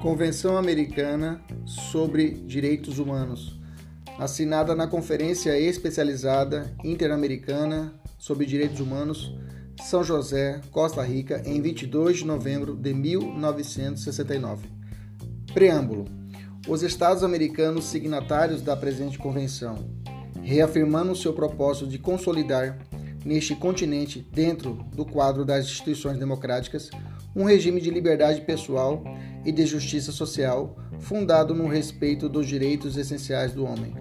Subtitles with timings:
[0.00, 3.60] Convenção Americana sobre Direitos Humanos,
[4.18, 9.34] assinada na Conferência Especializada Interamericana sobre Direitos Humanos,
[9.82, 14.70] São José, Costa Rica, em 22 de novembro de 1969.
[15.52, 16.06] Preâmbulo:
[16.66, 19.90] Os Estados americanos signatários da presente convenção,
[20.42, 22.78] reafirmando seu propósito de consolidar
[23.24, 26.90] neste continente, dentro do quadro das instituições democráticas,
[27.34, 29.02] um regime de liberdade pessoal
[29.44, 33.94] e de justiça social fundado no respeito dos direitos essenciais do homem,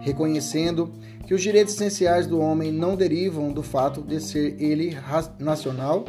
[0.00, 0.92] reconhecendo
[1.26, 4.96] que os direitos essenciais do homem não derivam do fato de ser ele
[5.38, 6.04] nacional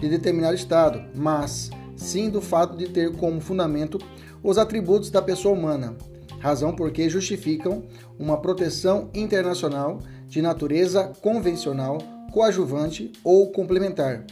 [0.00, 3.98] de determinado Estado, mas sim do fato de ter como fundamento
[4.42, 5.96] os atributos da pessoa humana,
[6.38, 7.84] razão porque justificam
[8.18, 11.98] uma proteção internacional de natureza convencional,
[12.32, 14.24] coadjuvante ou complementar,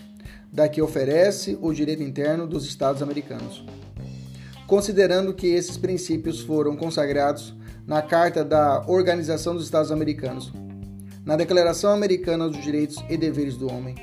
[0.52, 3.64] da que oferece o direito interno dos Estados americanos.
[4.68, 7.52] Considerando que esses princípios foram consagrados
[7.84, 10.52] na Carta da Organização dos Estados Americanos,
[11.26, 13.96] na Declaração Americana dos Direitos e Deveres do Homem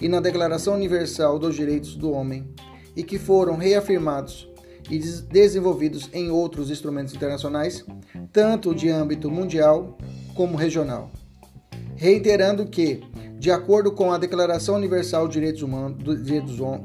[0.00, 2.48] e na Declaração Universal dos Direitos do Homem,
[2.96, 4.48] e que foram reafirmados
[4.90, 7.84] e desenvolvidos em outros instrumentos internacionais,
[8.32, 9.98] tanto de âmbito mundial
[10.34, 11.10] como regional.
[11.96, 13.02] Reiterando que
[13.44, 16.24] de acordo com a Declaração Universal de Direitos, Humanos,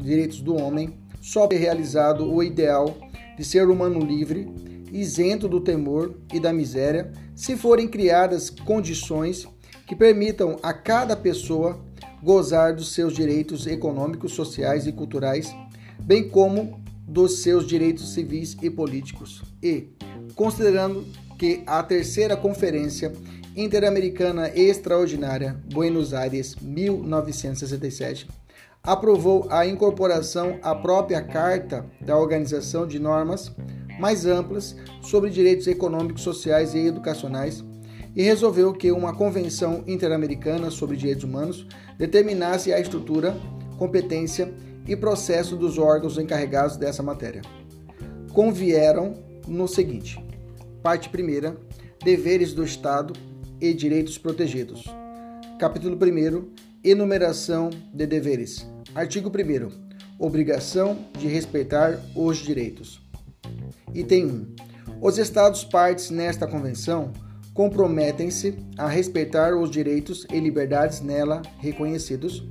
[0.03, 2.97] Direitos, do Homem, só é realizado o ideal
[3.37, 4.45] de ser humano livre,
[4.91, 9.47] isento do temor e da miséria, se forem criadas condições
[9.87, 11.79] que permitam a cada pessoa
[12.21, 15.55] gozar dos seus direitos econômicos, sociais e culturais,
[16.01, 19.41] bem como dos seus direitos civis e políticos.
[19.63, 19.87] E,
[20.35, 21.05] considerando
[21.37, 23.13] que a terceira conferência
[23.55, 28.27] Interamericana Extraordinária, Buenos Aires, 1967,
[28.83, 33.51] aprovou a incorporação à própria Carta da Organização de Normas
[33.99, 37.63] mais amplas sobre direitos econômicos, sociais e educacionais
[38.15, 41.67] e resolveu que uma Convenção Interamericana sobre Direitos Humanos
[41.97, 43.35] determinasse a estrutura,
[43.77, 44.53] competência
[44.87, 47.41] e processo dos órgãos encarregados dessa matéria.
[48.33, 49.15] Convieram
[49.47, 50.23] no seguinte:
[50.81, 51.57] parte primeira,
[52.03, 53.13] deveres do Estado
[53.61, 54.83] e direitos protegidos.
[55.59, 58.67] Capítulo 1 Enumeração de deveres.
[58.95, 63.01] Artigo 1 Obrigação de respeitar os direitos.
[63.93, 64.55] Item 1.
[65.01, 67.11] Os Estados partes nesta convenção
[67.53, 72.43] comprometem-se a respeitar os direitos e liberdades nela reconhecidos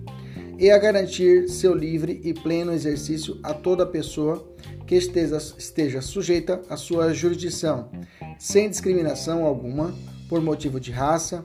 [0.58, 4.46] e a garantir seu livre e pleno exercício a toda pessoa
[4.86, 7.90] que esteja, esteja sujeita à sua jurisdição,
[8.38, 9.94] sem discriminação alguma
[10.28, 11.44] por motivo de raça,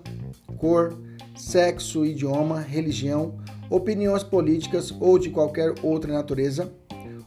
[0.57, 0.97] cor,
[1.35, 3.35] sexo, idioma, religião,
[3.69, 6.71] opiniões políticas ou de qualquer outra natureza,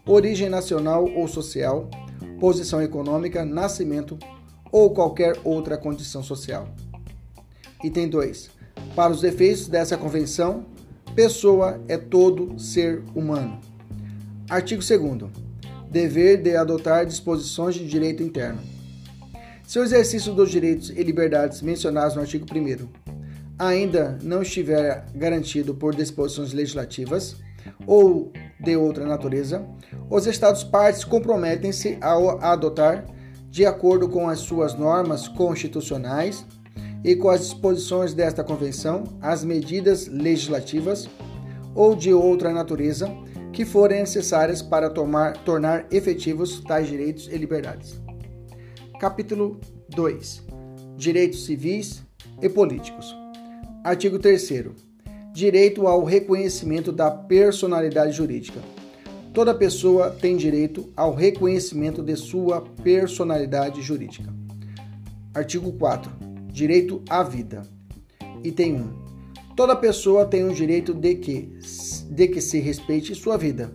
[0.06, 1.90] origem nacional ou social,
[2.38, 4.18] posição econômica, nascimento
[4.70, 6.68] ou qualquer outra condição social.
[7.82, 8.50] Item 2.
[8.94, 10.66] Para os efeitos dessa convenção,
[11.14, 13.58] pessoa é todo ser humano.
[14.48, 15.30] Artigo 2.
[15.90, 18.75] Dever de adotar disposições de direito interno.
[19.66, 22.88] Se o exercício dos direitos e liberdades mencionados no artigo 1
[23.58, 27.36] ainda não estiver garantido por disposições legislativas
[27.84, 29.66] ou de outra natureza,
[30.08, 33.06] os Estados partes comprometem-se a adotar,
[33.50, 36.46] de acordo com as suas normas constitucionais
[37.02, 41.08] e com as disposições desta Convenção, as medidas legislativas
[41.74, 43.10] ou de outra natureza
[43.52, 48.05] que forem necessárias para tomar, tornar efetivos tais direitos e liberdades.
[48.98, 49.60] Capítulo
[49.90, 50.42] 2
[50.96, 52.02] Direitos civis
[52.40, 53.14] e políticos.
[53.84, 54.72] Artigo 3.
[55.34, 58.58] Direito ao reconhecimento da personalidade jurídica.
[59.34, 64.32] Toda pessoa tem direito ao reconhecimento de sua personalidade jurídica.
[65.34, 66.10] Artigo 4.
[66.50, 67.64] Direito à vida.
[68.42, 69.54] Item 1.
[69.54, 71.58] Toda pessoa tem o direito de que,
[72.10, 73.70] de que se respeite sua vida.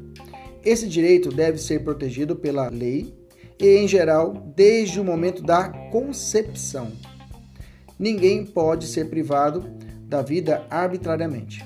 [0.66, 3.21] Esse direito deve ser protegido pela lei
[3.62, 6.92] e, em geral, desde o momento da concepção.
[7.98, 9.64] Ninguém pode ser privado
[10.08, 11.64] da vida arbitrariamente.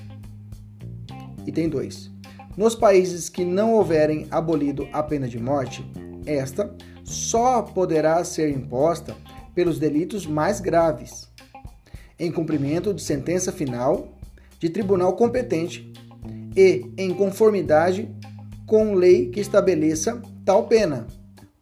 [1.46, 2.10] Item 2.
[2.56, 5.84] Nos países que não houverem abolido a pena de morte,
[6.26, 9.16] esta só poderá ser imposta
[9.54, 11.28] pelos delitos mais graves,
[12.18, 14.08] em cumprimento de sentença final
[14.58, 15.92] de tribunal competente
[16.54, 18.10] e em conformidade
[18.66, 21.06] com lei que estabeleça tal pena,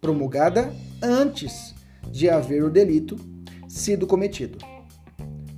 [0.04, 0.70] promulgada
[1.02, 1.74] antes
[2.10, 3.16] de haver o delito
[3.66, 4.58] sido cometido.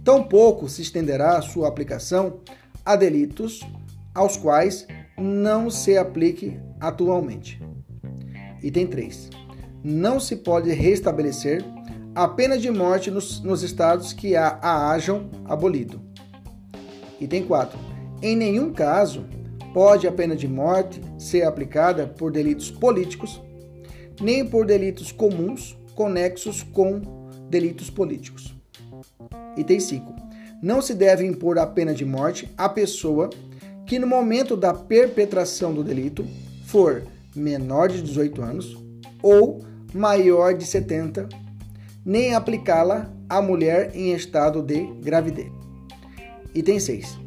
[0.05, 2.39] Tampouco se estenderá sua aplicação
[2.85, 3.61] a delitos
[4.15, 4.87] aos quais
[5.19, 7.61] não se aplique atualmente.
[8.63, 9.31] Item 3.
[9.83, 11.65] Não se pode restabelecer
[12.15, 16.01] a pena de morte nos, nos estados que a, a hajam abolido.
[17.21, 17.77] Item 4.
[18.23, 19.27] Em nenhum caso
[19.75, 23.43] pode a pena de morte ser aplicada por delitos políticos,
[24.21, 27.01] nem por delitos comuns conexos com
[27.49, 28.55] delitos políticos.
[29.57, 30.15] Item 5.
[30.63, 33.31] Não se deve impor a pena de morte à pessoa
[33.87, 36.27] que no momento da perpetração do delito
[36.67, 37.03] for
[37.35, 38.77] menor de 18 anos
[39.23, 39.65] ou
[39.95, 41.29] maior de 70,
[42.05, 45.51] nem aplicá-la à mulher em estado de gravidez.
[46.55, 47.19] Item 6.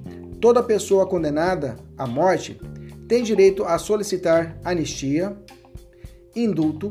[0.41, 2.59] Toda pessoa condenada à morte
[3.07, 5.35] tem direito a solicitar anistia,
[6.35, 6.89] indulto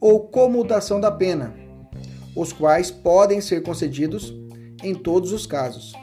[0.00, 1.54] ou comutação da pena,
[2.36, 4.34] os quais podem ser concedidos
[4.82, 5.94] em todos os casos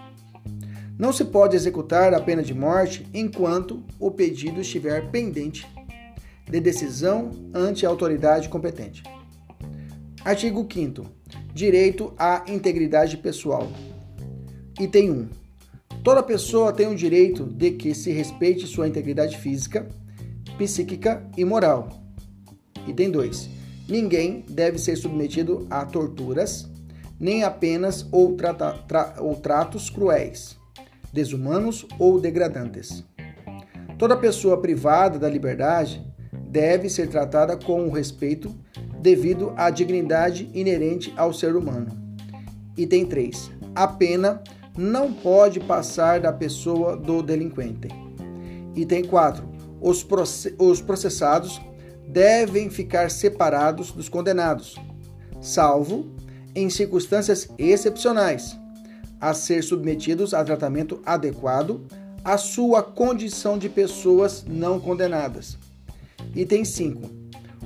[1.02, 5.68] não se pode executar a pena de morte enquanto o pedido estiver pendente
[6.48, 9.02] de decisão ante a autoridade competente.
[10.24, 11.04] Artigo 5
[11.56, 13.68] Direito à integridade pessoal.
[14.80, 15.30] Item 1.
[16.04, 19.90] Toda pessoa tem o direito de que se respeite sua integridade física,
[20.56, 22.01] psíquica e moral.
[22.88, 23.50] Item 2.
[23.88, 26.70] Ninguém deve ser submetido a torturas,
[27.20, 30.60] nem a penas ou, tra, ou tratos cruéis
[31.12, 33.04] desumanos ou degradantes.
[33.98, 38.54] Toda pessoa privada da liberdade deve ser tratada com o respeito
[39.00, 41.90] devido à dignidade inerente ao ser humano.
[42.78, 43.52] Item 3.
[43.76, 44.42] A pena
[44.78, 47.88] não pode passar da pessoa do delinquente.
[48.76, 49.50] Item 4.
[49.82, 51.60] Os processados
[52.12, 54.76] devem ficar separados dos condenados,
[55.40, 56.12] salvo
[56.54, 58.60] em circunstâncias excepcionais
[59.20, 61.86] a ser submetidos a tratamento adequado
[62.24, 65.58] à sua condição de pessoas não condenadas.
[66.36, 67.10] Item 5.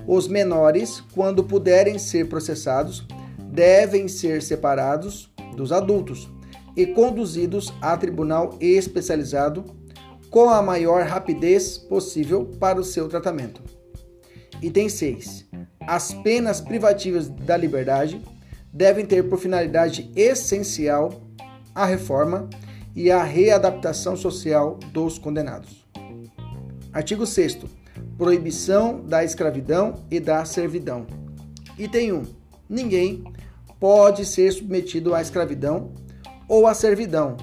[0.06, 3.06] Os menores, quando puderem ser processados,
[3.52, 6.30] devem ser separados dos adultos
[6.76, 9.64] e conduzidos a tribunal especializado
[10.30, 13.75] com a maior rapidez possível para o seu tratamento.
[14.62, 15.46] Item 6.
[15.82, 18.22] As penas privativas da liberdade
[18.72, 21.22] devem ter por finalidade essencial
[21.74, 22.50] a reforma
[22.96, 25.86] e a readaptação social dos condenados.
[26.94, 27.60] Artigo 6.
[28.18, 31.06] Proibição da escravidão e da servidão.
[31.78, 32.24] Item 1.
[32.70, 33.24] Ninguém
[33.80, 35.92] pode ser submetido à escravidão
[36.48, 37.36] ou à servidão,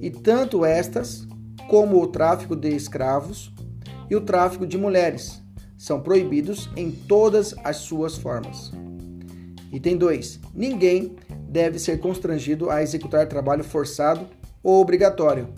[0.00, 1.26] e tanto estas
[1.68, 3.52] como o tráfico de escravos
[4.08, 5.42] e o tráfico de mulheres
[5.76, 8.72] são proibidos em todas as suas formas.
[9.72, 10.40] Item 2.
[10.54, 11.16] Ninguém
[11.48, 14.26] deve ser constrangido a executar trabalho forçado
[14.62, 15.48] ou obrigatório.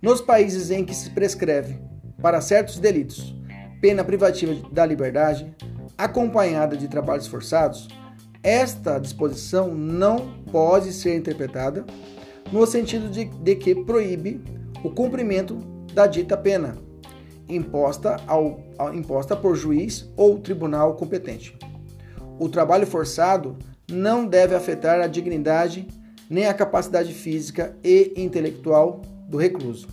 [0.00, 1.78] Nos países em que se prescreve,
[2.20, 3.34] para certos delitos,
[3.80, 5.54] pena privativa da liberdade,
[5.96, 7.88] acompanhada de trabalhos forçados,
[8.42, 11.84] esta disposição não pode ser interpretada
[12.50, 14.40] no sentido de, de que proíbe
[14.82, 15.56] o cumprimento
[15.94, 16.76] da dita pena,
[17.48, 18.60] imposta, ao,
[18.94, 21.56] imposta por juiz ou tribunal competente.
[22.38, 23.56] O trabalho forçado
[23.90, 25.86] não deve afetar a dignidade
[26.28, 29.86] nem a capacidade física e intelectual do recluso.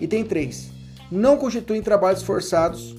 [0.00, 0.70] Item 3.
[1.10, 2.94] Não constituem trabalhos forçados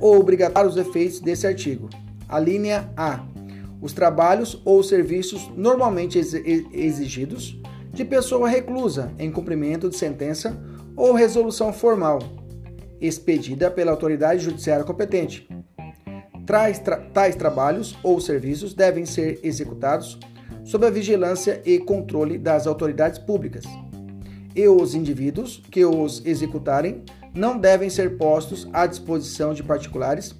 [0.00, 1.88] ou obrigatórios os efeitos desse artigo.
[2.28, 3.24] A linha A.
[3.80, 7.60] Os trabalhos ou serviços normalmente exigidos
[7.92, 10.60] de pessoa reclusa em cumprimento de sentença
[10.96, 12.18] ou resolução formal,
[13.00, 15.48] expedida pela autoridade judiciária competente,
[16.48, 20.18] Tais, tra tais trabalhos ou serviços devem ser executados
[20.64, 23.64] sob a vigilância e controle das autoridades públicas.
[24.56, 30.34] E os indivíduos que os executarem não devem ser postos à disposição de particulares,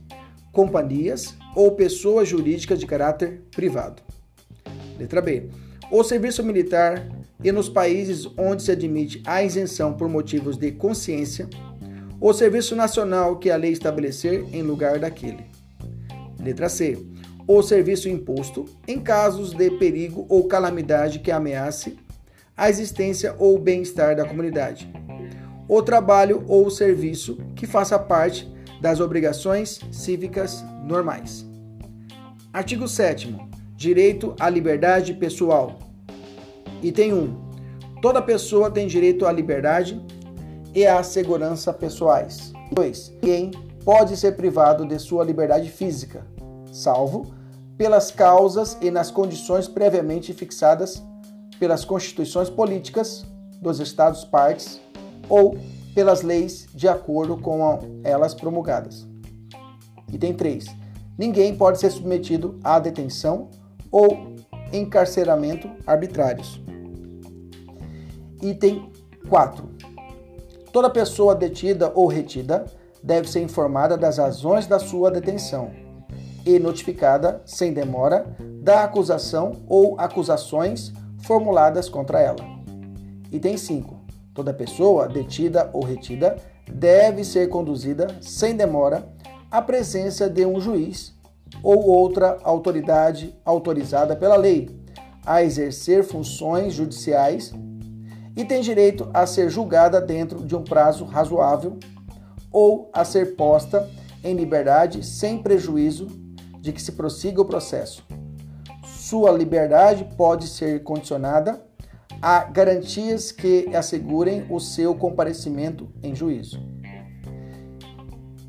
[0.50, 4.02] companhias ou pessoas jurídicas de caráter privado.
[4.98, 5.50] Letra B.
[5.90, 7.06] O serviço militar
[7.44, 11.50] e nos países onde se admite a isenção por motivos de consciência,
[12.20, 15.46] o serviço nacional que a lei estabelecer em lugar daquele.
[16.42, 16.98] Letra C.
[17.46, 21.96] O serviço imposto em casos de perigo ou calamidade que ameace
[22.56, 24.92] a existência ou bem-estar da comunidade.
[25.68, 31.46] O trabalho ou serviço que faça parte das obrigações cívicas normais.
[32.52, 33.36] Artigo 7
[33.76, 35.78] Direito à liberdade pessoal.
[36.82, 37.48] Item 1.
[38.02, 40.00] Toda pessoa tem direito à liberdade
[40.78, 42.52] e à segurança pessoais.
[42.70, 43.14] 2.
[43.20, 43.50] Ninguém
[43.84, 46.24] pode ser privado de sua liberdade física,
[46.72, 47.34] salvo
[47.76, 51.02] pelas causas e nas condições previamente fixadas
[51.58, 53.24] pelas constituições políticas
[53.60, 54.80] dos Estados partes
[55.28, 55.58] ou
[55.96, 59.04] pelas leis de acordo com elas promulgadas.
[60.12, 60.66] Item 3.
[61.18, 63.50] Ninguém pode ser submetido à detenção
[63.90, 64.36] ou
[64.72, 66.60] encarceramento arbitrários.
[68.40, 68.92] Item
[69.28, 69.97] 4.
[70.72, 72.66] Toda pessoa detida ou retida
[73.02, 75.70] deve ser informada das razões da sua detenção
[76.44, 78.26] e notificada, sem demora,
[78.62, 82.44] da acusação ou acusações formuladas contra ela.
[83.30, 83.96] Item 5.
[84.34, 86.36] Toda pessoa detida ou retida
[86.70, 89.08] deve ser conduzida, sem demora,
[89.50, 91.14] à presença de um juiz
[91.62, 94.68] ou outra autoridade autorizada pela lei
[95.24, 97.52] a exercer funções judiciais
[98.38, 101.76] e tem direito a ser julgada dentro de um prazo razoável
[102.52, 103.90] ou a ser posta
[104.22, 106.06] em liberdade sem prejuízo
[106.60, 108.04] de que se prossiga o processo.
[108.86, 111.60] Sua liberdade pode ser condicionada
[112.22, 116.60] a garantias que assegurem o seu comparecimento em juízo.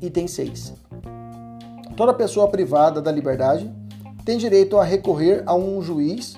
[0.00, 0.72] Item 6.
[1.96, 3.68] Toda pessoa privada da liberdade
[4.24, 6.36] tem direito a recorrer a um juiz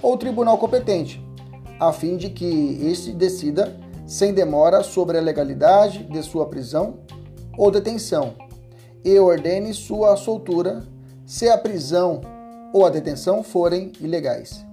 [0.00, 1.22] ou tribunal competente,
[1.80, 3.74] a fim de que este decida
[4.06, 6.98] sem demora sobre a legalidade de sua prisão
[7.56, 8.34] ou detenção
[9.02, 10.84] e ordene sua soltura
[11.24, 12.20] se a prisão
[12.72, 14.64] ou a detenção forem ilegais.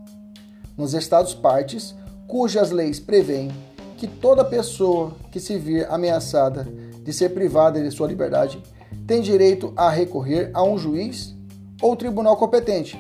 [0.78, 1.96] Nos Estados partes,
[2.28, 3.52] cujas leis prevêem
[3.96, 6.68] que toda pessoa que se vir ameaçada
[7.04, 8.62] de ser privada de sua liberdade
[9.08, 11.34] tem direito a recorrer a um juiz
[11.82, 13.00] ou tribunal competente,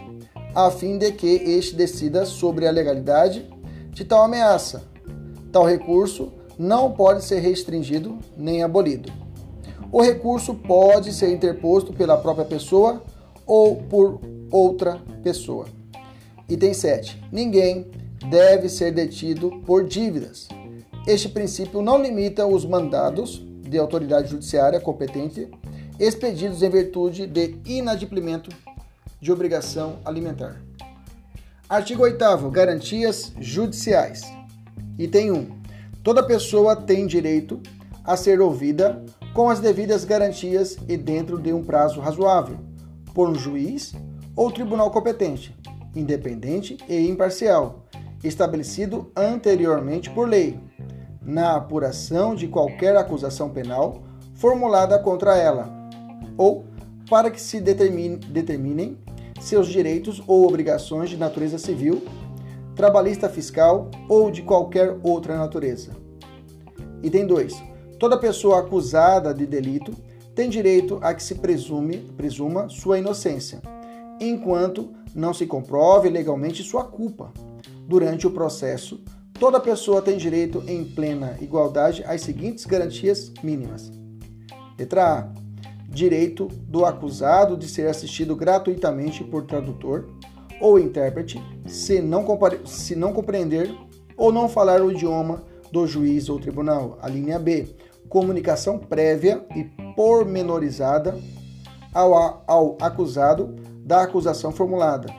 [0.56, 3.46] a fim de que este decida sobre a legalidade
[3.98, 4.84] de tal ameaça.
[5.52, 9.12] Tal recurso não pode ser restringido nem abolido.
[9.92, 13.02] O recurso pode ser interposto pela própria pessoa
[13.44, 15.66] ou por outra pessoa.
[16.48, 17.24] Item 7.
[17.32, 17.88] Ninguém
[18.30, 20.48] deve ser detido por dívidas.
[21.08, 25.50] Este princípio não limita os mandados de autoridade judiciária competente
[26.00, 28.52] expedidos em virtude de inadimplemento
[29.20, 30.67] de obrigação alimentar.
[31.70, 34.22] Artigo 8 Garantias judiciais.
[34.98, 35.62] Item 1.
[36.02, 37.62] Toda pessoa tem direito
[38.06, 42.58] a ser ouvida com as devidas garantias e dentro de um prazo razoável,
[43.14, 43.94] por um juiz
[44.34, 45.54] ou tribunal competente,
[45.94, 47.84] independente e imparcial,
[48.24, 50.58] estabelecido anteriormente por lei,
[51.22, 54.04] na apuração de qualquer acusação penal
[54.36, 55.70] formulada contra ela,
[56.38, 56.64] ou
[57.10, 58.98] para que se determine, determinem
[59.48, 62.04] seus direitos ou obrigações de natureza civil,
[62.76, 65.92] trabalhista fiscal ou de qualquer outra natureza.
[67.02, 67.64] Item 2.
[67.98, 69.94] Toda pessoa acusada de delito
[70.36, 73.62] tem direito a que se presume, presuma sua inocência,
[74.20, 77.32] enquanto não se comprove legalmente sua culpa.
[77.88, 79.00] Durante o processo,
[79.40, 83.92] toda pessoa tem direito em plena igualdade às seguintes garantias mínimas.
[84.78, 85.37] Letra A.
[85.98, 90.08] Direito do acusado de ser assistido gratuitamente por tradutor
[90.62, 92.24] ou intérprete, se não,
[92.66, 93.76] se não compreender
[94.16, 97.00] ou não falar o idioma do juiz ou tribunal.
[97.02, 97.76] A linha B
[98.08, 99.64] comunicação prévia e
[99.96, 101.18] pormenorizada
[101.92, 105.12] ao, ao acusado da acusação formulada.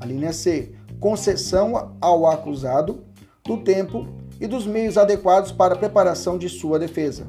[0.00, 0.74] A linha C.
[0.98, 3.04] Concessão ao acusado
[3.44, 4.08] do tempo
[4.40, 7.28] e dos meios adequados para a preparação de sua defesa.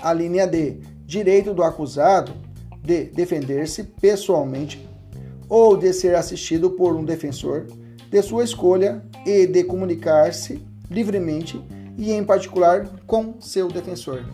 [0.00, 0.93] A linha D.
[1.04, 2.32] Direito do acusado
[2.82, 4.88] de defender-se pessoalmente
[5.48, 7.66] ou de ser assistido por um defensor
[8.10, 11.62] de sua escolha e de comunicar-se livremente
[11.96, 14.24] e, em particular, com seu defensor.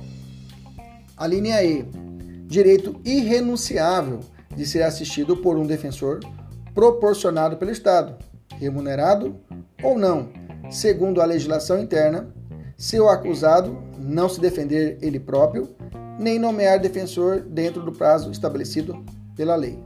[1.16, 1.84] A linha E.
[2.46, 4.20] Direito irrenunciável
[4.56, 6.20] de ser assistido por um defensor
[6.74, 8.16] proporcionado pelo Estado,
[8.58, 9.36] remunerado
[9.82, 10.30] ou não,
[10.70, 12.28] segundo a legislação interna,
[12.76, 15.68] se o acusado não se defender ele próprio,
[16.20, 19.02] nem nomear defensor dentro do prazo estabelecido
[19.34, 19.78] pela lei.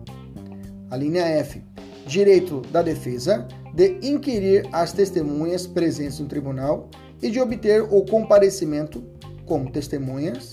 [0.90, 1.62] A linha F.
[2.04, 6.90] direito da defesa de inquirir as testemunhas presentes no tribunal
[7.22, 9.02] e de obter o comparecimento
[9.46, 10.50] como testemunhas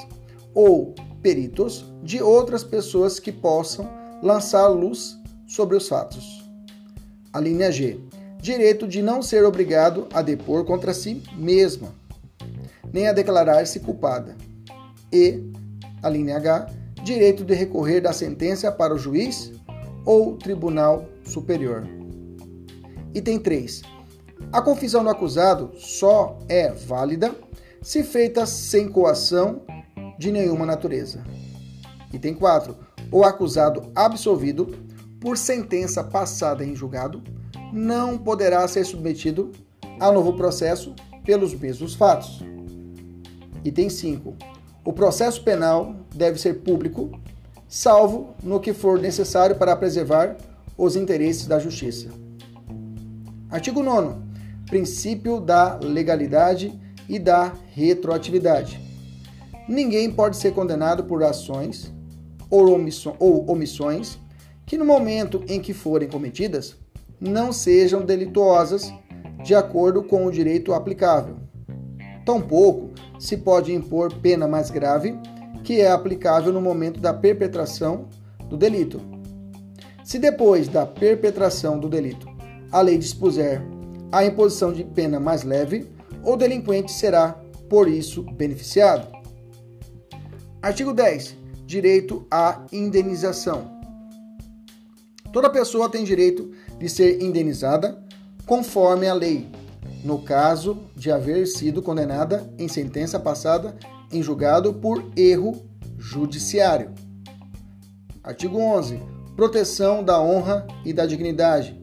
[0.54, 3.90] ou peritos de outras pessoas que possam
[4.22, 6.48] lançar luz sobre os fatos.
[7.34, 8.00] A linha G.
[8.40, 11.90] Direito de não ser obrigado a depor contra si mesma,
[12.94, 14.36] nem a declarar-se culpada.
[15.12, 15.51] E,
[16.02, 16.68] a linha H.
[17.04, 19.52] Direito de recorrer da sentença para o juiz
[20.06, 21.88] ou tribunal superior.
[23.14, 23.82] Item 3.
[24.52, 27.34] A confissão do acusado só é válida
[27.82, 29.64] se feita sem coação
[30.18, 31.24] de nenhuma natureza.
[32.14, 32.76] Item 4.
[33.12, 34.68] O acusado absolvido
[35.20, 37.22] por sentença passada em julgado
[37.74, 39.52] não poderá ser submetido
[40.00, 40.94] a novo processo
[41.24, 42.44] pelos mesmos fatos.
[43.64, 44.36] Item 5.
[44.84, 47.12] O processo penal deve ser público,
[47.68, 50.38] salvo no que for necessário para preservar
[50.76, 52.10] os interesses da justiça.
[53.48, 54.16] Artigo 9.
[54.66, 56.74] Princípio da legalidade
[57.08, 58.80] e da retroatividade.
[59.70, 61.94] Ninguém pode ser condenado por ações
[62.50, 62.74] ou
[63.48, 64.18] omissões
[64.66, 66.76] que, no momento em que forem cometidas,
[67.20, 68.92] não sejam delituosas
[69.44, 71.51] de acordo com o direito aplicável.
[72.26, 75.18] Tampouco se pode impor pena mais grave
[75.64, 78.08] que é aplicável no momento da perpetração
[78.50, 79.00] do delito.
[80.04, 82.28] Se depois da perpetração do delito
[82.72, 83.62] a lei dispuser
[84.12, 85.90] a imposição de pena mais leve,
[86.24, 89.08] o delinquente será, por isso, beneficiado.
[90.62, 91.38] Artigo 10.
[91.66, 93.80] Direito à indenização.
[95.32, 98.04] Toda pessoa tem direito de ser indenizada
[98.46, 99.48] conforme a lei,
[100.04, 103.76] no caso de haver sido condenada em sentença passada
[104.12, 105.62] em julgado por erro
[105.98, 106.92] judiciário.
[108.24, 109.00] Artigo 11.
[109.36, 111.80] Proteção da honra e da dignidade.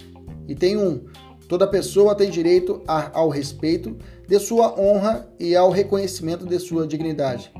[0.46, 1.04] Item 1.
[1.48, 3.96] Toda pessoa tem direito ao respeito
[4.28, 7.50] de sua honra e ao reconhecimento de sua dignidade.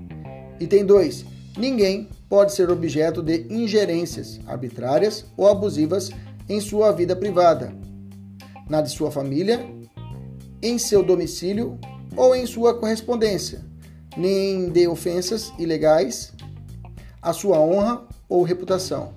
[0.61, 1.25] Item 2.
[1.57, 6.11] Ninguém pode ser objeto de ingerências arbitrárias ou abusivas
[6.49, 7.73] em sua vida privada,
[8.69, 9.67] na de sua família,
[10.63, 11.79] em seu domicílio
[12.17, 13.65] ou em sua correspondência,
[14.17, 16.33] nem de ofensas ilegais
[17.23, 19.13] à sua honra ou reputação.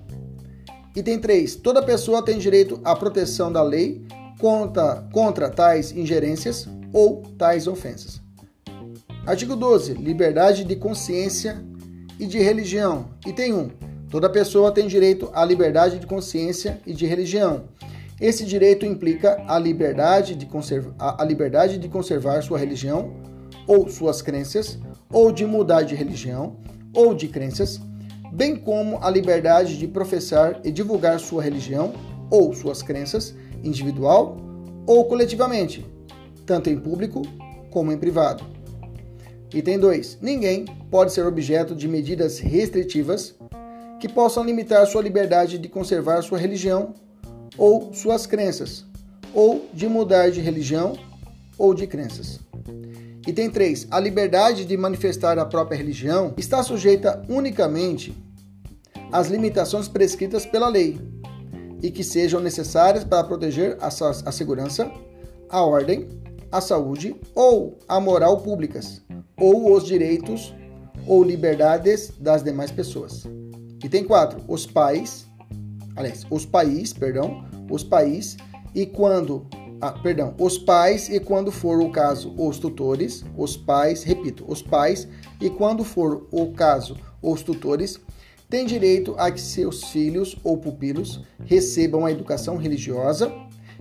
[0.94, 1.56] Item 3.
[1.56, 4.04] Toda pessoa tem direito à proteção da lei
[4.38, 8.20] contra, contra tais ingerências ou tais ofensas.
[9.24, 9.94] Artigo 12.
[9.94, 11.64] Liberdade de consciência
[12.18, 13.08] e de religião.
[13.26, 13.70] Item 1.
[14.10, 17.64] Toda pessoa tem direito à liberdade de consciência e de religião.
[18.20, 23.12] Esse direito implica a liberdade de, conserva, a liberdade de conservar sua religião
[23.66, 24.78] ou suas crenças,
[25.10, 26.56] ou de mudar de religião
[26.94, 27.80] ou de crenças,
[28.32, 31.92] bem como a liberdade de professar e divulgar sua religião
[32.30, 34.36] ou suas crenças individual
[34.86, 35.86] ou coletivamente,
[36.46, 37.22] tanto em público
[37.70, 38.44] como em privado.
[39.54, 40.18] Item 2.
[40.20, 43.34] Ninguém pode ser objeto de medidas restritivas
[44.00, 46.94] que possam limitar sua liberdade de conservar sua religião
[47.56, 48.84] ou suas crenças,
[49.34, 50.96] ou de mudar de religião
[51.58, 52.40] ou de crenças.
[53.26, 53.86] Item 3.
[53.90, 58.14] A liberdade de manifestar a própria religião está sujeita unicamente
[59.12, 60.98] às limitações prescritas pela lei,
[61.82, 63.90] e que sejam necessárias para proteger a,
[64.32, 64.90] segurança,
[65.50, 66.08] a ordem,
[66.50, 69.02] a saúde ou a moral públicas,
[69.36, 70.54] ou os direitos
[71.06, 73.24] ou liberdades das demais pessoas.
[73.84, 74.44] Item 4.
[74.46, 75.26] Os pais,
[75.96, 78.36] aliás, os países, perdão, os pais
[78.74, 79.46] e quando,
[79.80, 84.62] ah, perdão, os pais e quando for o caso, os tutores, os pais, repito, os
[84.62, 85.08] pais
[85.40, 88.00] e quando for o caso, os tutores
[88.48, 93.32] tem direito a que seus filhos ou pupilos recebam a educação religiosa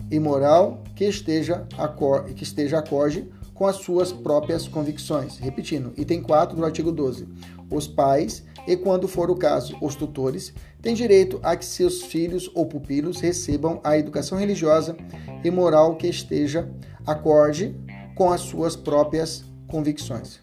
[0.09, 5.37] e moral que esteja, acorde, que esteja acorde com as suas próprias convicções.
[5.37, 7.27] Repetindo, item 4 do artigo 12.
[7.69, 12.49] Os pais, e quando for o caso, os tutores, têm direito a que seus filhos
[12.53, 14.95] ou pupilos recebam a educação religiosa
[15.43, 16.69] e moral que esteja
[17.05, 17.75] acorde
[18.15, 20.39] com as suas próprias convicções.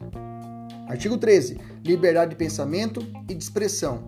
[0.89, 1.59] Artigo 13.
[1.85, 4.05] Liberdade de pensamento e de expressão.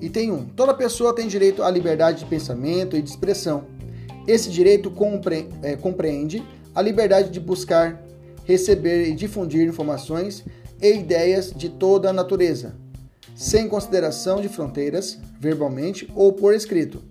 [0.00, 0.44] Item 1.
[0.48, 3.64] Toda pessoa tem direito à liberdade de pensamento e de expressão.
[4.26, 6.42] Esse direito compre é, compreende
[6.74, 8.02] a liberdade de buscar,
[8.44, 10.44] receber e difundir informações
[10.82, 12.74] e ideias de toda a natureza,
[13.36, 17.02] sem consideração de fronteiras, verbalmente ou por escrito,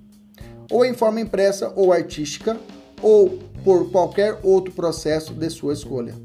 [0.72, 2.58] ou em forma impressa ou artística,
[3.02, 6.16] ou por qualquer outro processo de sua escolha.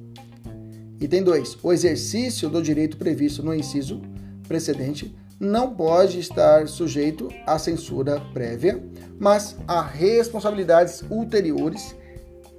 [0.99, 1.59] Item 2.
[1.63, 4.01] O exercício do direito previsto no inciso
[4.49, 8.83] precedente não pode estar sujeito à censura prévia,
[9.19, 11.95] mas a responsabilidades ulteriores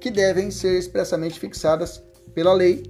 [0.00, 2.02] que devem ser expressamente fixadas
[2.34, 2.82] pela lei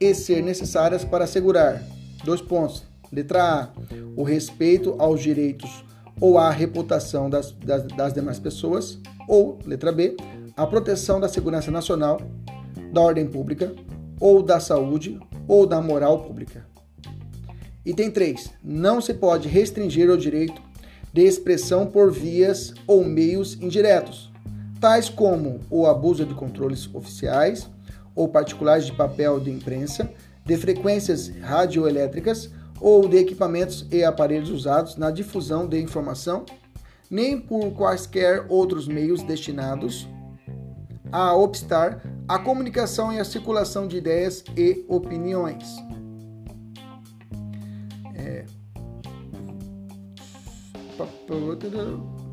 [0.00, 1.82] e ser necessárias para assegurar
[2.24, 2.93] dois pontos.
[3.14, 3.68] Letra A,
[4.16, 5.84] o respeito aos direitos
[6.20, 8.98] ou à reputação das, das, das demais pessoas,
[9.28, 10.16] ou, letra B,
[10.56, 12.20] a proteção da segurança nacional,
[12.92, 13.72] da ordem pública,
[14.20, 16.66] ou da saúde, ou da moral pública.
[17.84, 18.50] Item 3.
[18.62, 20.60] Não se pode restringir o direito
[21.12, 24.32] de expressão por vias ou meios indiretos,
[24.80, 27.68] tais como o abuso de controles oficiais
[28.14, 30.10] ou particulares de papel de imprensa,
[30.44, 32.50] de frequências radioelétricas
[32.80, 36.44] ou de equipamentos e aparelhos usados na difusão de informação,
[37.10, 40.08] nem por quaisquer outros meios destinados
[41.12, 45.76] a obstar a comunicação e a circulação de ideias e opiniões.
[48.16, 48.44] É...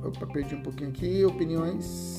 [0.04, 1.24] Opa, perdi um pouquinho aqui.
[1.26, 2.11] Opiniões.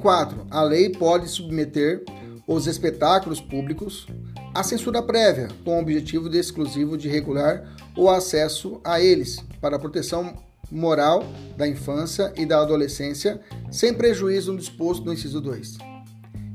[0.00, 0.46] 4.
[0.50, 2.04] A lei pode submeter
[2.46, 4.06] os espetáculos públicos
[4.54, 9.76] à censura prévia, com o objetivo de exclusivo de regular o acesso a eles, para
[9.76, 10.34] a proteção
[10.70, 11.24] moral
[11.56, 15.78] da infância e da adolescência, sem prejuízo no disposto no inciso 2.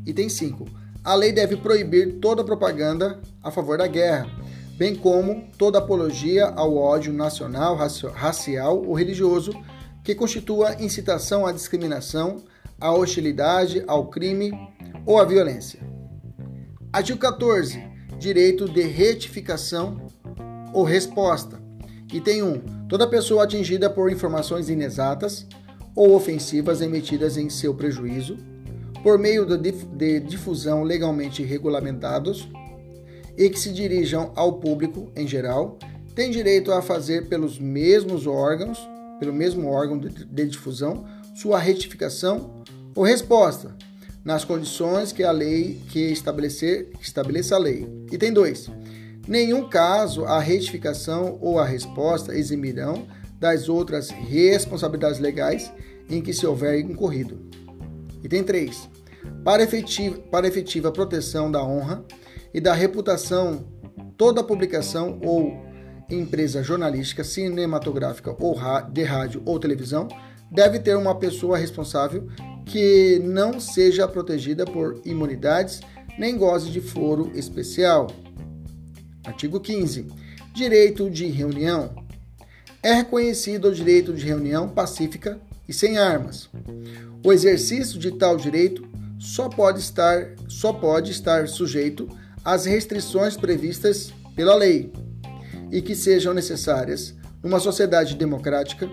[0.05, 0.65] Item 5.
[1.03, 4.27] A lei deve proibir toda propaganda a favor da guerra,
[4.77, 7.77] bem como toda apologia ao ódio nacional,
[8.13, 9.53] racial ou religioso
[10.03, 12.43] que constitua incitação à discriminação,
[12.79, 14.51] à hostilidade, ao crime
[15.05, 15.79] ou à violência.
[16.91, 17.83] Artigo 14.
[18.17, 20.07] Direito de retificação
[20.73, 21.59] ou resposta.
[22.13, 22.87] Item 1.
[22.87, 25.45] Toda pessoa atingida por informações inexatas
[25.95, 28.37] ou ofensivas emitidas em seu prejuízo,
[29.03, 32.49] por meio de difusão legalmente regulamentados
[33.37, 35.77] e que se dirijam ao público em geral,
[36.13, 38.79] tem direito a fazer pelos mesmos órgãos,
[39.19, 42.63] pelo mesmo órgão de difusão, sua retificação
[42.95, 43.75] ou resposta,
[44.23, 47.87] nas condições que a lei que estabelecer, estabeleça a lei.
[48.11, 48.71] Item 2.
[49.27, 53.05] Nenhum caso a retificação ou a resposta eximirão
[53.37, 55.71] das outras responsabilidades legais
[56.09, 57.37] em que se houver incorrido.
[58.23, 58.89] Item 3.
[59.43, 62.03] Para efetiva, para efetiva proteção da honra
[62.53, 63.67] e da reputação,
[64.15, 65.65] toda publicação ou
[66.09, 68.55] empresa jornalística, cinematográfica ou
[68.89, 70.07] de rádio ou televisão
[70.51, 72.27] deve ter uma pessoa responsável
[72.65, 75.81] que não seja protegida por imunidades
[76.17, 78.07] nem goze de foro especial.
[79.23, 80.07] Artigo 15.
[80.53, 82.03] Direito de reunião.
[82.81, 86.49] É reconhecido o direito de reunião pacífica e sem armas.
[87.23, 88.87] O exercício de tal direito
[89.19, 92.07] só pode estar, só pode estar sujeito
[92.43, 94.91] às restrições previstas pela lei
[95.71, 98.89] e que sejam necessárias numa sociedade democrática,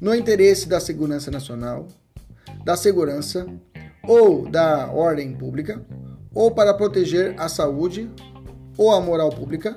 [0.00, 1.86] no interesse da segurança nacional,
[2.64, 3.46] da segurança
[4.06, 5.84] ou da ordem pública,
[6.34, 8.10] ou para proteger a saúde
[8.76, 9.76] ou a moral pública,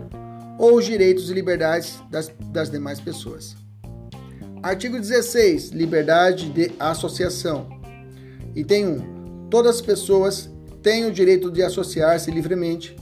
[0.57, 3.55] ou os direitos e liberdades das, das demais pessoas.
[4.63, 5.71] Artigo 16.
[5.71, 7.67] Liberdade de associação.
[8.55, 9.47] Item 1.
[9.49, 10.49] Todas as pessoas
[10.81, 12.95] têm o direito de associar-se livremente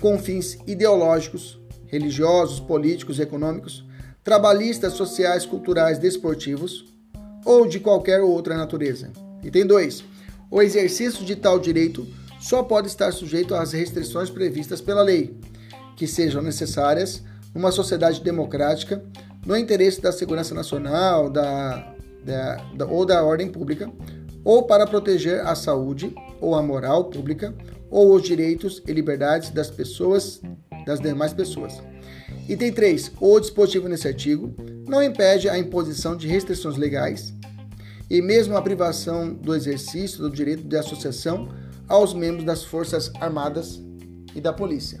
[0.00, 3.84] com fins ideológicos, religiosos, políticos, econômicos,
[4.22, 6.84] trabalhistas, sociais, culturais, desportivos
[7.44, 9.10] ou de qualquer outra natureza.
[9.42, 10.04] Item 2.
[10.50, 12.06] O exercício de tal direito
[12.40, 15.36] só pode estar sujeito às restrições previstas pela lei,
[15.96, 17.22] que sejam necessárias
[17.54, 19.02] numa sociedade democrática,
[19.44, 23.90] no interesse da segurança nacional da, da, da, ou da ordem pública,
[24.44, 27.54] ou para proteger a saúde ou a moral pública,
[27.90, 30.40] ou os direitos e liberdades das pessoas,
[30.86, 31.82] das demais pessoas.
[32.48, 33.12] Item 3.
[33.20, 34.54] O dispositivo nesse artigo
[34.90, 37.32] não impede a imposição de restrições legais
[38.10, 41.48] e mesmo a privação do exercício do direito de associação
[41.88, 43.80] aos membros das Forças Armadas
[44.34, 45.00] e da Polícia.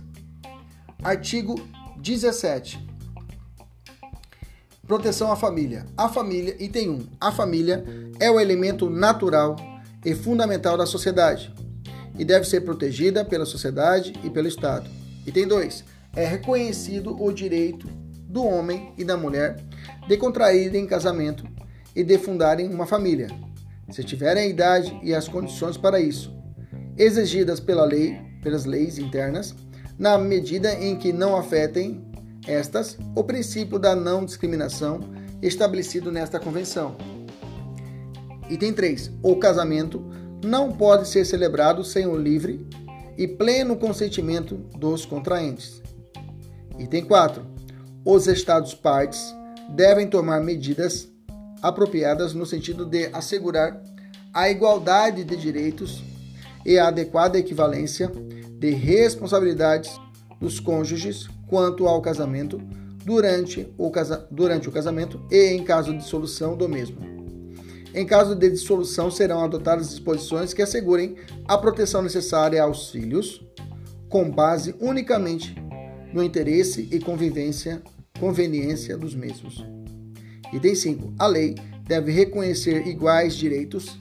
[1.02, 1.56] Artigo
[1.98, 2.88] 17.
[4.86, 5.84] Proteção à família.
[5.96, 7.06] A família, item 1.
[7.20, 7.84] A família
[8.20, 9.56] é o elemento natural
[10.04, 11.52] e fundamental da sociedade
[12.16, 14.88] e deve ser protegida pela sociedade e pelo Estado.
[15.26, 17.88] Item 2 é reconhecido o direito
[18.28, 19.56] do homem e da mulher
[20.08, 21.44] de contraírem casamento
[21.94, 23.28] e de fundarem uma família,
[23.90, 26.32] se tiverem a idade e as condições para isso,
[26.96, 29.54] exigidas pela lei, pelas leis internas,
[29.98, 32.04] na medida em que não afetem
[32.46, 35.00] estas o princípio da não discriminação
[35.42, 36.96] estabelecido nesta convenção.
[38.48, 39.12] Item 3.
[39.22, 40.04] O casamento
[40.44, 42.66] não pode ser celebrado sem o livre
[43.16, 45.82] e pleno consentimento dos contraentes.
[46.78, 47.46] Item 4.
[48.04, 49.34] Os Estados partes
[49.70, 51.08] devem tomar medidas
[51.62, 53.82] apropriadas no sentido de assegurar
[54.32, 56.02] a igualdade de direitos
[56.64, 58.10] e a adequada equivalência
[58.58, 59.98] de responsabilidades
[60.40, 62.60] dos cônjuges quanto ao casamento
[63.04, 66.98] durante o, casa durante o casamento e em caso de dissolução do mesmo.
[67.92, 71.16] Em caso de dissolução, serão adotadas disposições que assegurem
[71.48, 73.44] a proteção necessária aos filhos,
[74.08, 75.56] com base unicamente
[76.12, 77.82] no interesse e convivência,
[78.20, 79.64] conveniência dos mesmos.
[80.52, 81.14] Item 5.
[81.18, 81.54] A lei
[81.84, 83.98] deve reconhecer iguais direitos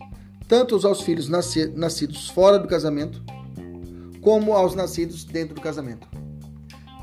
[0.48, 3.24] tanto aos filhos nascidos fora do casamento,
[4.20, 6.08] como aos nascidos dentro do casamento.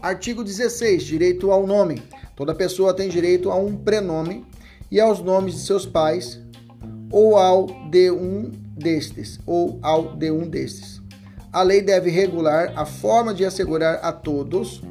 [0.02, 1.05] Artigo 16.
[1.05, 2.02] Direito ao nome.
[2.35, 4.44] Toda pessoa tem direito a um prenome
[4.90, 6.40] e aos nomes de seus pais,
[7.11, 11.00] ou ao de um destes, ou ao de um destes.
[11.52, 14.83] A lei deve regular a forma de assegurar a todos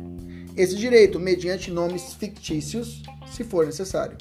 [0.55, 4.17] esse direito mediante nomes fictícios, se for necessário.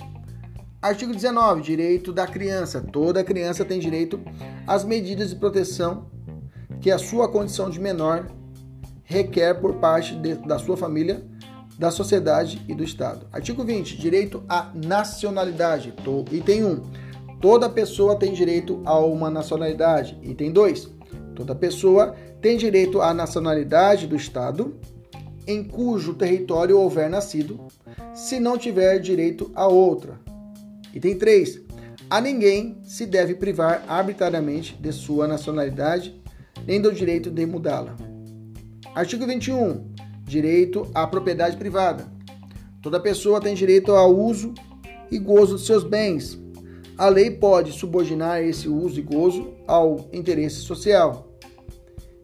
[0.82, 1.62] Artigo 19.
[1.62, 2.80] Direito da criança.
[2.80, 4.20] Toda criança tem direito
[4.66, 6.10] às medidas de proteção
[6.80, 8.26] que a sua condição de menor
[9.04, 11.24] requer por parte de, da sua família,
[11.78, 13.26] da sociedade e do Estado.
[13.32, 13.96] Artigo 20.
[13.96, 15.94] Direito à nacionalidade.
[16.30, 16.82] Item 1.
[17.40, 20.18] Toda pessoa tem direito a uma nacionalidade.
[20.22, 20.90] Item 2.
[21.34, 24.74] Toda pessoa tem direito à nacionalidade do Estado
[25.46, 27.60] em cujo território houver nascido,
[28.14, 30.20] se não tiver direito a outra.
[30.94, 31.60] Item 3.
[32.08, 36.20] A ninguém se deve privar arbitrariamente de sua nacionalidade,
[36.66, 37.96] nem do direito de mudá-la.
[38.94, 39.92] Artigo 21.
[40.24, 42.06] Direito à propriedade privada.
[42.80, 44.54] Toda pessoa tem direito ao uso
[45.10, 46.38] e gozo de seus bens.
[46.96, 51.28] A lei pode subordinar esse uso e gozo ao interesse social.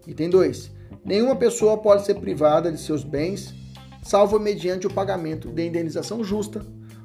[0.07, 0.71] Item 2.
[1.05, 3.55] Nenhuma pessoa pode ser privada de seus bens,
[4.03, 6.65] salvo mediante o pagamento de indenização justa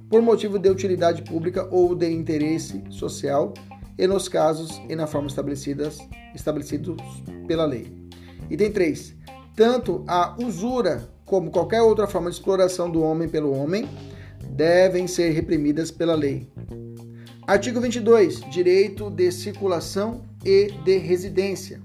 [0.09, 3.53] por motivo de utilidade pública ou de interesse social
[3.97, 5.97] e nos casos e na forma estabelecidas
[6.33, 6.97] estabelecidos
[7.47, 7.91] pela lei.
[8.49, 9.15] Item 3.
[9.55, 13.89] Tanto a usura como qualquer outra forma de exploração do homem pelo homem
[14.49, 16.47] devem ser reprimidas pela lei.
[17.47, 18.41] Artigo 22.
[18.51, 21.79] Direito de circulação e de residência.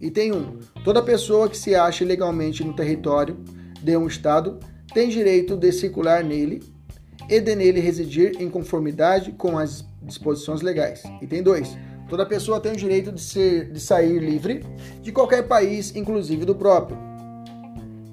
[0.00, 0.58] Item 1.
[0.82, 3.36] Toda pessoa que se ache legalmente no território
[3.82, 4.58] de um Estado
[4.94, 6.62] tem direito de circular nele
[7.28, 11.02] e de nele residir em conformidade com as disposições legais.
[11.20, 11.76] Item 2.
[12.08, 14.64] Toda pessoa tem o direito de, ser, de sair livre
[15.02, 16.96] de qualquer país, inclusive do próprio.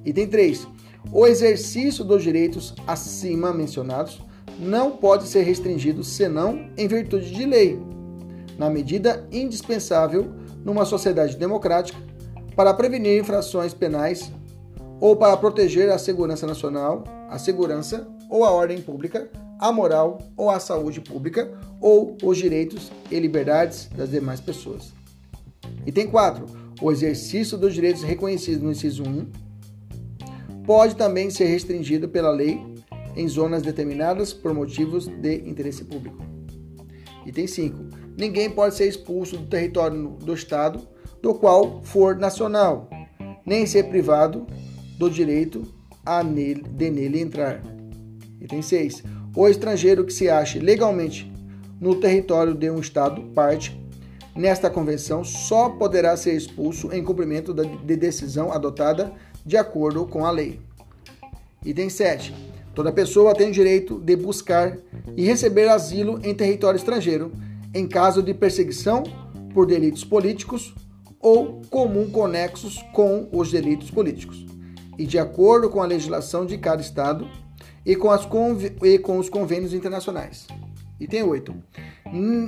[0.04, 0.68] Item 3.
[1.10, 4.22] O exercício dos direitos acima mencionados
[4.60, 7.80] não pode ser restringido senão em virtude de lei,
[8.58, 11.98] na medida indispensável numa sociedade democrática
[12.56, 14.32] para prevenir infrações penais
[15.00, 20.50] ou para proteger a segurança nacional, a segurança ou a ordem pública, a moral ou
[20.50, 24.94] a saúde pública ou os direitos e liberdades das demais pessoas.
[25.86, 26.46] Item 4.
[26.82, 29.28] O exercício dos direitos reconhecidos no inciso 1
[30.66, 32.62] pode também ser restringido pela lei
[33.16, 36.24] em zonas determinadas por motivos de interesse público.
[37.26, 38.07] Item 5.
[38.18, 40.82] Ninguém pode ser expulso do território do Estado
[41.22, 42.90] do qual for nacional,
[43.46, 44.48] nem ser privado
[44.98, 45.62] do direito
[46.04, 47.62] a nele, de nele entrar.
[48.42, 49.04] Item 6.
[49.36, 51.32] O estrangeiro que se ache legalmente
[51.80, 53.80] no território de um Estado parte
[54.36, 59.14] nesta convenção só poderá ser expulso em cumprimento de decisão adotada
[59.46, 60.60] de acordo com a lei.
[61.64, 62.34] Item 7.
[62.74, 64.78] Toda pessoa tem direito de buscar
[65.16, 67.32] e receber asilo em território estrangeiro
[67.78, 69.04] em caso de perseguição
[69.54, 70.74] por delitos políticos
[71.20, 74.44] ou comum conexos com os delitos políticos,
[74.98, 77.30] e de acordo com a legislação de cada Estado
[77.86, 78.28] e com, as
[78.82, 80.48] e com os convênios internacionais.
[81.00, 81.56] Item 8.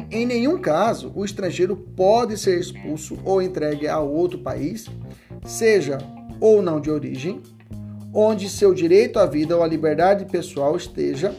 [0.10, 4.88] Em nenhum caso o estrangeiro pode ser expulso ou entregue a outro país,
[5.46, 6.00] seja
[6.40, 7.40] ou não de origem,
[8.12, 11.36] onde seu direito à vida ou à liberdade pessoal esteja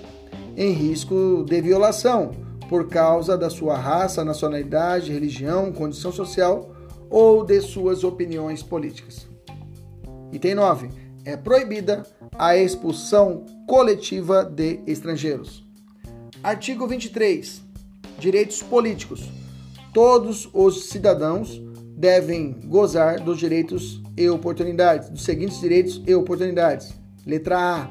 [0.56, 6.70] em risco de violação por causa da sua raça, nacionalidade, religião, condição social
[7.10, 9.26] ou de suas opiniões políticas.
[10.30, 10.88] Item 9.
[11.24, 12.04] É proibida
[12.38, 15.66] a expulsão coletiva de estrangeiros.
[16.44, 17.60] Artigo 23.
[18.20, 19.28] Direitos políticos.
[19.92, 21.60] Todos os cidadãos
[21.96, 26.94] devem gozar dos direitos e oportunidades, dos seguintes direitos e oportunidades.
[27.26, 27.90] Letra A.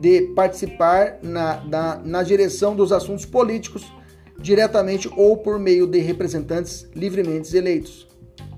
[0.00, 3.84] De participar na, na, na direção dos assuntos políticos
[4.40, 8.06] diretamente ou por meio de representantes livremente eleitos.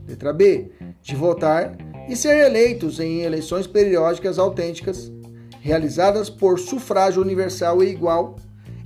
[0.06, 0.70] Letra B.
[1.02, 1.76] De votar
[2.08, 5.10] e ser eleitos em eleições periódicas autênticas,
[5.60, 8.36] realizadas por sufrágio universal e igual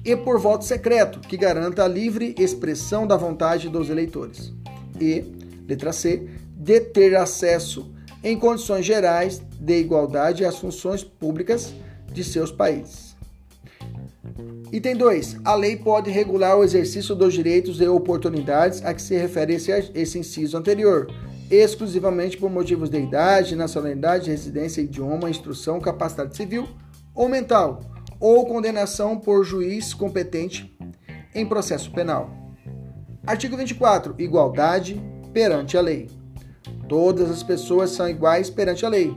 [0.04, 4.52] e por voto secreto, que garanta a livre expressão da vontade dos eleitores.
[5.00, 5.24] E,
[5.66, 7.90] letra C, de ter acesso
[8.22, 11.72] em condições gerais de igualdade às funções públicas
[12.12, 13.16] de seus países.
[14.75, 15.37] Item 2.
[15.45, 19.71] A lei pode regular o exercício dos direitos e oportunidades a que se refere esse,
[19.95, 21.07] esse inciso anterior,
[21.49, 26.69] exclusivamente por motivos de idade, nacionalidade, residência, idioma, instrução, capacidade civil
[27.15, 27.83] ou mental,
[28.19, 30.77] ou condenação por juiz competente
[31.33, 32.29] em processo penal.
[33.25, 34.17] Artigo 24.
[34.19, 35.01] Igualdade
[35.33, 36.11] perante a lei.
[36.89, 39.17] Todas as pessoas são iguais perante a lei.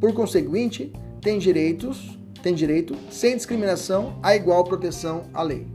[0.00, 5.66] Por conseguinte, têm direitos, têm direito sem discriminação à igual proteção à lei.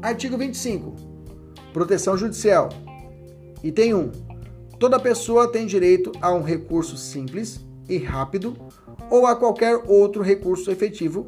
[0.00, 0.96] Artigo 25.
[1.70, 2.70] Proteção judicial.
[3.62, 4.12] Item 1.
[4.80, 8.56] Toda pessoa tem direito a um recurso simples e rápido
[9.10, 11.26] ou a qualquer outro recurso efetivo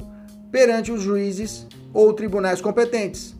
[0.50, 3.34] perante os juízes ou tribunais competentes,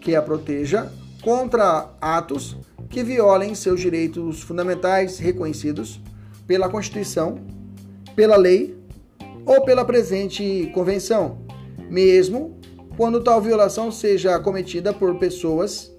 [0.00, 2.56] que a proteja contra atos
[2.88, 6.00] que violem seus direitos fundamentais reconhecidos
[6.46, 7.40] pela Constituição,
[8.14, 8.79] pela lei
[9.50, 11.44] ou pela presente convenção,
[11.90, 12.56] mesmo
[12.96, 15.90] quando tal violação seja cometida por pessoas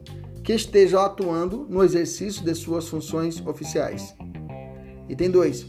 [0.42, 4.16] que estejam atuando no exercício de suas funções oficiais.
[5.10, 5.66] Item 2.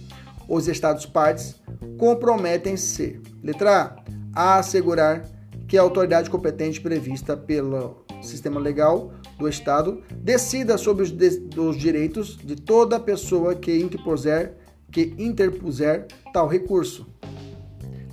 [0.49, 1.61] Os Estados partes
[1.99, 3.21] comprometem-se.
[3.43, 3.97] Letra
[4.33, 5.29] A a assegurar
[5.67, 11.77] que a autoridade competente prevista pelo sistema legal do Estado decida sobre os, de, os
[11.77, 14.55] direitos de toda pessoa que interpuser,
[14.93, 17.11] que interpuser tal recurso.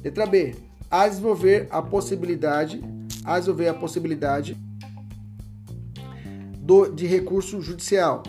[0.04, 0.56] Letra B.
[0.90, 2.82] A desenvolver a possibilidade,
[3.24, 4.58] a desenvolver a possibilidade
[6.58, 8.24] do, de recurso judicial.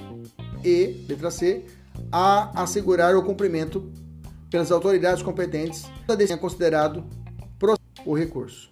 [0.62, 1.64] E, letra C,
[2.12, 3.90] a assegurar o cumprimento
[4.50, 7.04] pelas autoridades competentes da decisão considerado
[8.04, 8.69] o recurso.